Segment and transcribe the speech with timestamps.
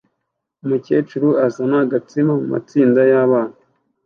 [0.63, 3.55] Umukecuru azana agatsima mumatsinda yabana